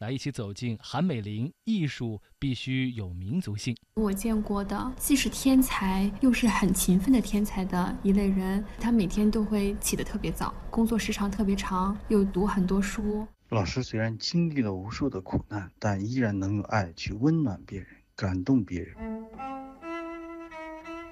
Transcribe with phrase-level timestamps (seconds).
[0.00, 1.52] 来一起走进韩美林。
[1.64, 3.76] 艺术必须有民族性。
[3.94, 13.26] 我见过的既是天才又是很勤奋的天才的一类人，他每天都会起得特别早，工作时长特别长，又读很多书。
[13.50, 18.96] 老师虽然经历了无数的苦难，但依然能用爱去温暖别人，感动别人。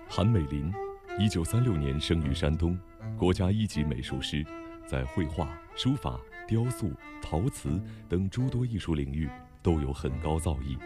[0.09, 0.73] 韩美林，
[1.21, 2.79] 一九三六年生于山东，
[3.19, 4.43] 国家一级美术师，
[4.87, 5.47] 在绘画、
[5.77, 6.19] 书法、
[6.49, 6.91] 雕塑、
[7.23, 9.29] 陶瓷等诸多艺术领域
[9.63, 10.79] 都有很高造诣。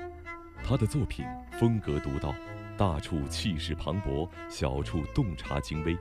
[0.64, 2.34] 他的作品风格独到，
[2.76, 5.96] 大处气势磅礴，小处洞察精微，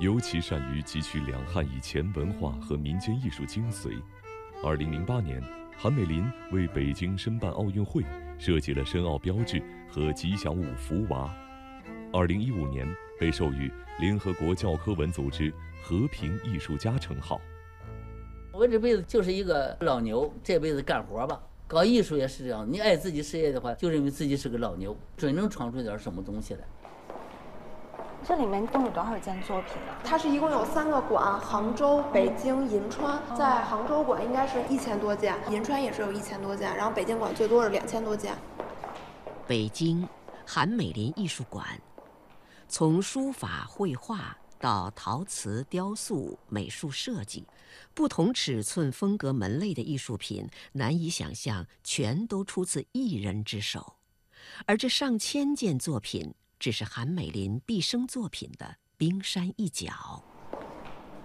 [0.00, 3.96] 尤其善于汲取两汉以前文化和民间艺术精髓。
[4.64, 5.40] 二零零八年，
[5.76, 8.02] 韩美林为北京申办奥运会
[8.38, 11.32] 设计了申奥标志和吉祥物福娃。
[12.12, 12.86] 二零一五年
[13.18, 13.70] 被授予
[14.00, 17.40] 联合国教科文组织和平艺术家称号。
[18.56, 21.40] 我这辈子就是一个老牛，这辈子干活吧。
[21.66, 26.60] 搞艺术也是这样，你爱自己事业的话，就认为自己是个老牛，准能闯出点什么东西来。
[28.22, 29.98] 这里面共有多少件作品啊？
[30.04, 33.20] 它是一共有三个馆，杭州、北京、银川。
[33.36, 38.32] 在杭州馆应该是一千多件，银川也是有一千多件，然后北京馆最多是两千多件。
[39.48, 40.08] 北京
[40.46, 41.66] 韩美林艺术馆，
[42.68, 47.44] 从书法、绘画到陶瓷、雕塑、美术设计，
[47.92, 53.96] 不同尺寸、风格、门类的艺术品，难以想象全都出自一人之手，
[54.64, 56.32] 而这上千件作品。
[56.56, 60.22] 只是韩美林毕生作品的冰山一角。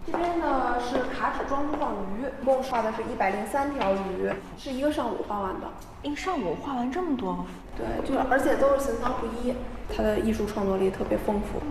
[0.05, 5.71] 这边呢是卡纸装珠放鱼，一共画的是一百零三条鱼，是一个上午画完的。
[6.03, 7.45] 一上午画完这么多？
[7.77, 9.53] 对，就是而且都是形状不一，
[9.95, 11.61] 他的艺术创作力特别丰富。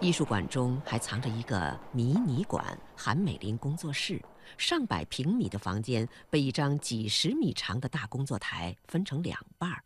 [0.00, 4.22] 艺术馆中还藏着一个迷你馆——韩美林工作室，
[4.56, 9.82] 上百平米的房间被一张几十米长的大工作台分成两半儿。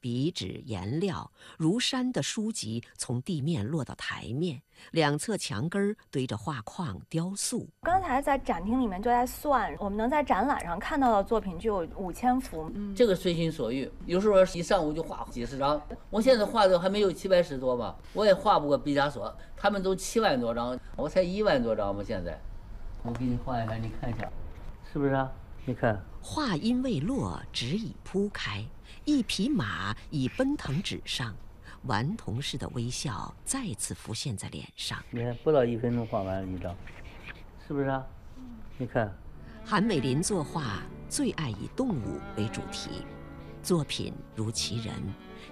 [0.00, 7.68] 笔纸、颜料如山的书籍从地面落到台面，两侧墙根儿堆着画框、雕塑。
[7.82, 12.70] 刚才在展厅里面就在算，我们能在展览上看到的作品就有五千幅。
[12.74, 15.80] 嗯这个随心所欲，有时候一上午就画几十张。
[16.10, 22.02] 我现在画的还没有七百十多吧，我也画不过毕加索，他们都七万多张，我才一万多张吧。
[22.06, 22.38] 现在，
[23.02, 24.30] 我给你画一下，你看一下，
[24.92, 25.30] 是不是啊？
[25.68, 28.64] 你看，话音未落，纸已铺开。
[29.04, 31.34] 一匹马已奔腾纸上，
[31.82, 35.02] 顽童似的微笑再次浮现在脸上。
[35.10, 36.72] 你看，不到一分钟画完了一张，
[37.66, 38.00] 是不是啊？
[38.78, 39.12] 你看，
[39.64, 43.04] 韩美林作画最爱以动物为主题，
[43.60, 44.94] 作品如其人，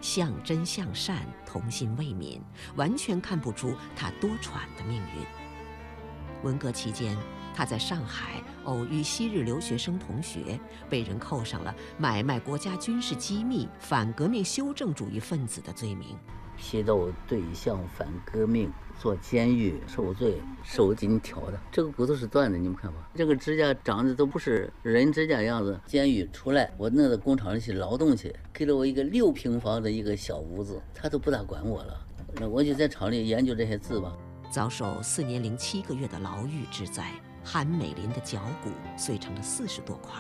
[0.01, 2.39] 向真向善，童心未泯，
[2.77, 6.45] 完全看不出他多舛的命运。
[6.45, 7.17] 文革期间。
[7.55, 10.59] 他在上海偶遇昔日留学生同学，
[10.91, 16.09] 被人扣上了买卖国家军事机密、反革命修正主义分子的罪名。
[16.57, 23.11] 批斗对象反革命，坐监狱受罪，手紧挑的，这个骨头是断的，你们看吧。
[23.15, 25.81] 这个指甲长得都不是人指甲样子。
[25.85, 32.07] 监狱出来，我弄到工厂里去劳动去，给了我一个六平方的一个小屋子，他都不大管我了。
[32.37, 34.13] 那我就在厂里研究这些字吧。
[34.49, 37.11] 遭受四年零七个月的牢狱之灾。
[37.45, 40.15] 韩美林的脚骨碎成了四十多块，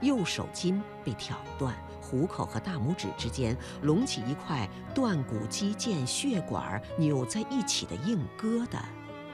[0.00, 8.80] 右手筋被挑断，虎口和大拇指之间隆起一块断骨肌腱血管扭在一起的硬疙瘩，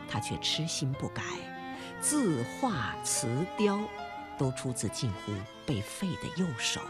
[0.09, 1.23] 他却痴心不改，
[2.01, 3.27] 字画瓷
[3.57, 3.81] 雕，
[4.37, 5.33] 都出自近乎
[5.65, 6.81] 被废的右手。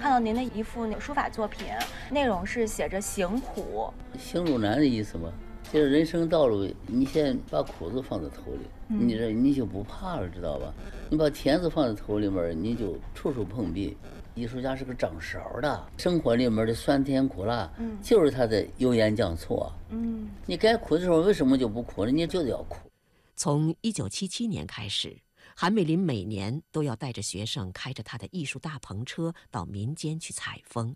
[0.00, 1.68] 看到您的一幅书法作品，
[2.10, 5.30] 内容是写着“行苦”，行路难的意思吗？
[5.72, 10.72] 就是人生道路，你先把苦字放在头里，你这你就不怕了，知道吧？
[11.10, 13.96] 你把甜字放在头里面，你就处处碰壁。
[14.34, 19.66] 艺术家是个掌勺的，生活里面的酸甜苦辣，嗯就是他的油盐酱醋。
[19.88, 22.12] 嗯，你该苦的时候为什么就不苦呢？
[22.12, 22.90] 你就得要苦。
[23.34, 25.16] 从一九七七年开始，
[25.56, 30.94] 韩美林每年都要带着学生开着他的艺术大篷车到民间去采风，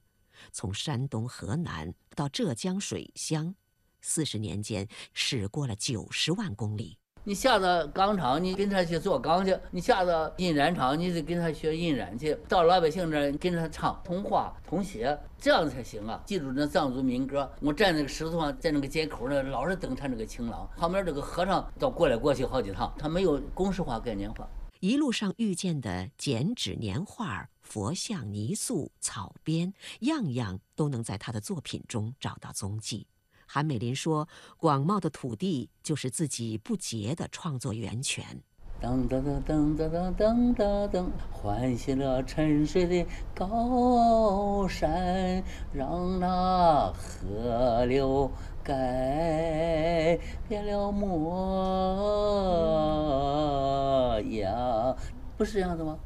[0.52, 3.54] 从山东、河南到浙江水乡。
[4.02, 6.96] 四十年间，驶过了九十万公里。
[7.22, 12.34] 你下到钢厂，你跟他去做钢去；你下到印染厂，你得跟他学印染去。
[12.48, 16.22] 到老百姓那儿，跟着他唱童话、童写，这样才行啊！
[16.24, 17.48] 记住那藏族民歌。
[17.60, 20.66] 我站那个石头上，在那个街口那，老是等他那个情郎。
[20.78, 24.48] 旁边这个和尚倒过来过去好几趟，他没有公式化、概念化。
[24.80, 33.06] 一路上遇见的剪纸、年画、佛像、泥塑、草编，样样都能在他的作品中找到踪迹。
[33.52, 38.24] 韩美林说：“广袤的土地就是自己不竭的创作源泉。
[38.80, 43.04] 噔噔噔噔噔噔噔噔噔，唤醒了沉睡的
[43.34, 45.42] 高山，
[45.72, 48.30] 让那河流
[48.62, 50.16] 改
[50.48, 51.10] 变了模
[54.30, 54.96] 样。
[55.36, 55.98] 不是这样的吗？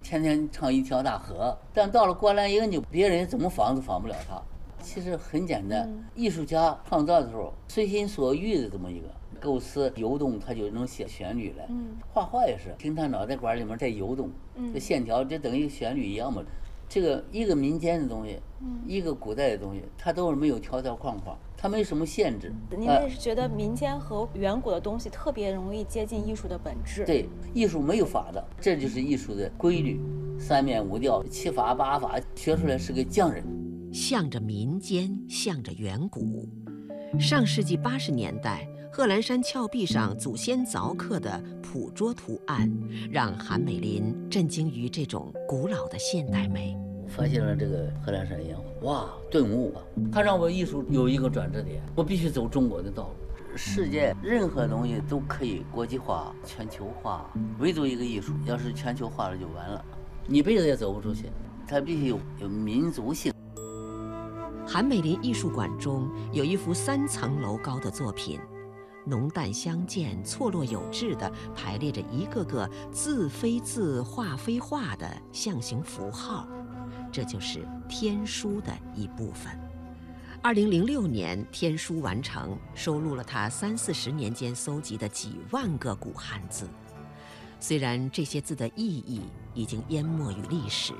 [0.00, 4.40] 天天唱一条大河，但到了过兰英，就别人怎么仿都仿不了他。
[4.82, 9.06] 其实很简单，艺术家创造的时候随心所欲的这么一个
[9.40, 11.68] 构思游动，他就能写旋律来。
[12.12, 14.30] 画画也是，听他脑袋瓜里面在游动，
[14.72, 16.42] 这线条就等于旋律一样嘛。
[16.88, 18.38] 这个一个民间的东西，
[18.86, 22.50] 一个古代的东西，它都是没有条条框框，它没什么限制。
[22.70, 27.04] 您也是觉得民间和远古的东西特别容易接近艺术的本质？
[27.04, 30.00] 对，艺术没有法的，这就是艺术的规律，
[30.40, 33.44] 三面五调、七法八法，学出来是个匠人。
[33.92, 36.48] 向着民间，向着远古。
[37.18, 42.70] 上世纪八十年代，贺兰山峭壁上祖先凿刻的捕捉图案，
[43.10, 46.76] 让韩美林震惊于这种古老的现代美。
[47.08, 49.82] 发现了这个贺兰山烟火，哇，顿悟啊！
[50.12, 53.56] 它让我艺术有一个转折点，我必须走中国的道路。
[53.56, 59.82] 世界任何东西都可以国际化、全球化，唯独一个艺术，要是全球化了就完了，
[60.28, 61.30] 一辈子也走不出去。
[61.66, 63.32] 它必须有有民族性。
[64.70, 68.38] 韩美林艺术馆中有一幅三层楼高的作品，
[69.06, 76.46] 浓淡相间、错落有致地排列着一个个字非字、画非画的象形符号，
[77.10, 79.58] 这就是天书的一部分。
[80.42, 86.68] 二零零六年，天书完成，收录了他三四十年间搜集的几万个古汉字。
[87.58, 89.22] 虽然这些字的意义
[89.54, 90.92] 已经淹没于历史。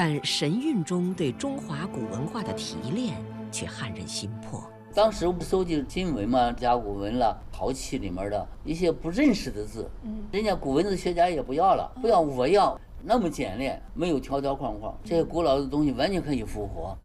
[0.00, 3.16] 但神韵中对中华古文化的提炼
[3.50, 4.62] 却撼人心魄。
[4.94, 16.96] 当时搜集金文嘛，甲骨文了，陶器里面的一些不认识的字，嗯，人家古文字学家也不要了，不要我要那么简练，没有条条框框，这些古老的东西完全可以复活。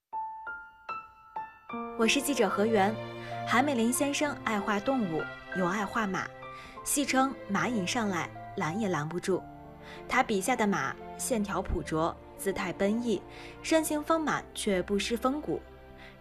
[1.98, 2.94] 我是记者何源，
[3.48, 5.24] 韩美林先生爱画动物，
[5.58, 6.28] 又爱画马，
[6.86, 9.42] 戏称马瘾上来拦也拦不住。
[10.08, 12.16] 他笔下的马线条朴拙。
[12.44, 13.22] 姿态奔逸，
[13.62, 15.62] 身形丰满却不失风骨。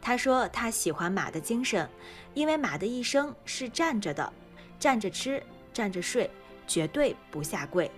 [0.01, 1.89] 他说他喜欢马的精神，
[2.33, 4.33] 因为马的一生是站着的，
[4.79, 5.43] 站着吃，
[5.73, 6.31] 站着睡，
[6.65, 7.91] 绝对不下跪。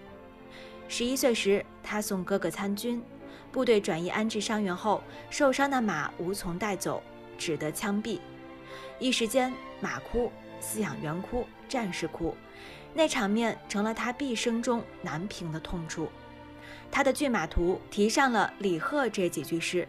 [0.88, 3.03] 十一岁时，他送哥哥参军，
[3.53, 7.03] 部队转移安置伤员后，受伤的马无从带走，
[7.37, 8.19] 只得枪毙。
[8.99, 10.32] 一时间，马哭、
[10.62, 12.35] 饲养员哭、战士哭，
[12.94, 16.09] 那场面成了他毕生中难平的痛处。
[16.90, 19.87] 他的骏马图提上了李贺这几句诗：“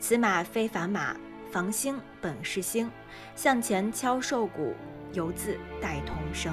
[0.00, 1.16] 此马非凡马，
[1.50, 2.90] 房星本是星，
[3.36, 4.74] 向前敲瘦骨，
[5.12, 6.52] 犹自带铜声。”